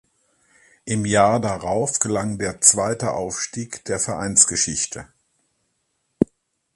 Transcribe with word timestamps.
Im 0.85 1.05
Jahr 1.05 1.39
darauf 1.39 1.99
gelang 1.99 2.39
der 2.39 2.59
zweite 2.59 3.11
Aufstieg 3.13 3.85
der 3.85 3.99
Vereinsgeschichte. 3.99 5.05